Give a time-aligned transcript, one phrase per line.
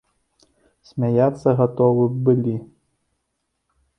[0.91, 2.53] Смяяцца гатовы б былі.